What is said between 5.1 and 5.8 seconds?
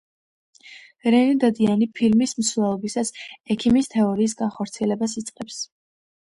იწყებს.